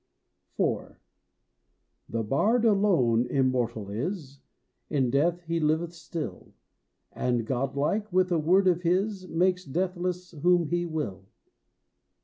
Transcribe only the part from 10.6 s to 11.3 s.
he will.